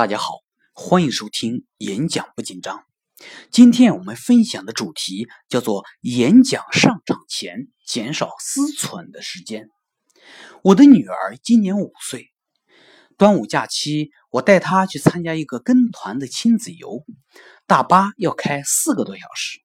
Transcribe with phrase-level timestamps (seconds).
[0.00, 0.38] 大家好，
[0.72, 2.86] 欢迎收听演讲不紧张。
[3.50, 9.68] 今天我们分享的主题叫做演讲上场前减少思忖的时间。
[10.62, 12.30] 我的女儿今年五岁，
[13.18, 17.04] 端午假期我带她去参加一个跟团的亲子游，
[17.66, 19.60] 大巴要开四个多小时。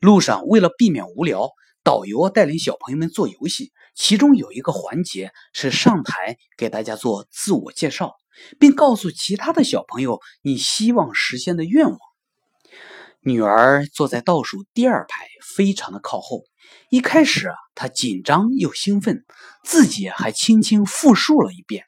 [0.00, 1.50] 路上为了避免无聊，
[1.84, 8.16] 导游带领小朋友们做游戏，其中有一个环节是上台给大家做自我介绍。
[8.58, 11.98] 并告诉其他的小朋友你希望实现的愿望。
[13.20, 16.42] 女儿坐在倒数第二排，非常的靠后。
[16.88, 19.24] 一开始啊，她紧张又兴奋，
[19.64, 21.84] 自己还轻轻复述了一遍。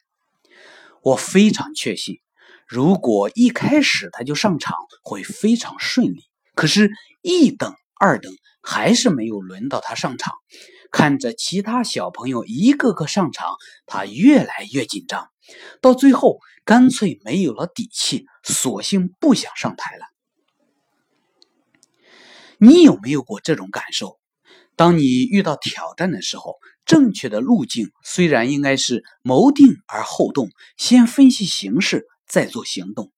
[1.01, 2.19] 我非常确信，
[2.67, 6.23] 如果一开始她就上场，会非常顺利。
[6.55, 6.89] 可是，
[7.21, 10.33] 一等、二等，还是没有轮到她上场。
[10.91, 13.55] 看着其他小朋友一个个上场，
[13.85, 15.29] 她越来越紧张。
[15.81, 20.05] 到最后，干脆没有了底气，索性不想上台了。
[22.57, 24.17] 你有没有过这种感受？
[24.75, 33.11] 当你遇到挑战的时候，正确的路径虽然应该是谋定而后动，先分析形势再做行动，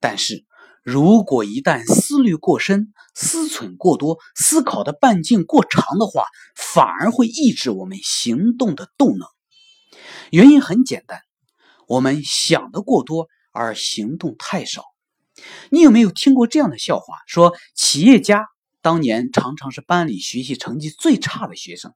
[0.00, 0.44] 但是
[0.82, 9.28] 如果一旦思虑过深、思忖过多、思考的半径过长的话，反而会抑制我们行动的动能。
[10.30, 11.20] 原因很简单。
[11.92, 14.82] 我们想的过多，而行动太少。
[15.68, 17.18] 你有没有听过这样的笑话？
[17.26, 18.46] 说企业家
[18.80, 21.92] 当年常常是班里学习成绩最差的学生，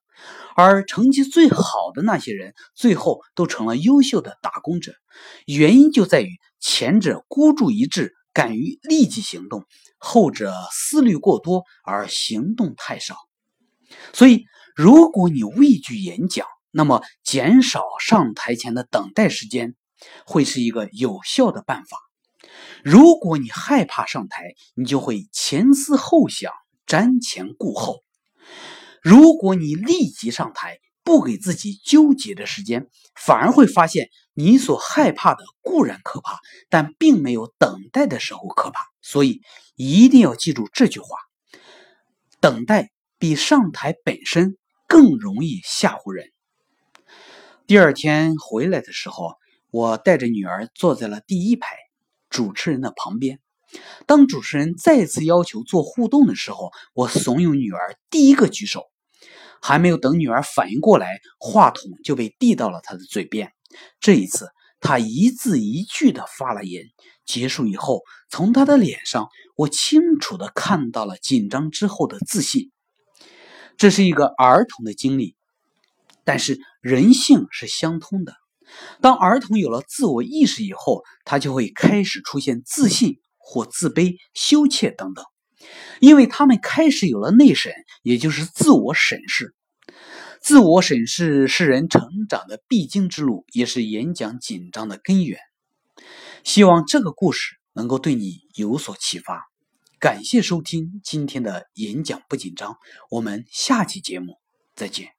[0.54, 4.92] 而成绩最好的那些人，最后都成了优秀的打工者。
[5.46, 6.28] 原因就在于
[6.60, 9.62] 前者孤注一掷，敢于立即行动；
[9.96, 13.16] 后者思虑过多，而行动太少。
[14.12, 19.74] 所以，如果你畏惧演讲，那么，减少上台前的等待时间，
[20.24, 21.98] 会是一个有效的办法。
[22.84, 26.52] 如果你害怕上台，你就会前思后想、
[26.86, 28.02] 瞻前顾后。
[29.02, 38.80] 如果你立即上台，不给自己纠结的时间，反而会发现你所害怕的固然可怕，但并没有等待的时候可怕。
[39.02, 39.40] 所以，
[39.76, 41.08] 一定要记住这句话：
[42.40, 44.56] 等待比上台本身
[44.88, 46.32] 更容易吓唬人。
[47.66, 49.34] 第二天回来的时候，
[49.70, 51.76] 我带着女儿坐在了第一排，
[52.30, 53.40] 主持人的旁边。
[54.06, 58.84] 当主持人再次要求做互动的时候，我怂恿女儿第一个举手。
[59.60, 63.52] 还没有等女儿反应过来，话筒就被递到了她的嘴边。
[63.98, 64.50] 这一次，
[64.80, 66.84] 她一字一句的发了言。
[67.24, 72.70] 结束以后，从她的脸上，我清楚的看到了紧张之后的自信。
[73.76, 75.34] 这是一个儿童的经历。
[76.22, 78.34] 但是人性是相通的，
[79.00, 85.24] 当儿童有了自我意识以后，他就会开始出现自信或自卑、羞怯等等，
[86.00, 87.72] 因为他们开始有了内审，
[88.02, 89.54] 也就是自我审视。
[90.40, 95.38] 自我审视是人成长的必经之路，也是演讲紧张的根源。
[96.44, 99.46] 希望这个故事能够对你有所启发。
[99.98, 102.76] 感谢收听今天的演讲不紧张，
[103.10, 104.38] 我们下期节目
[104.76, 105.15] 再见。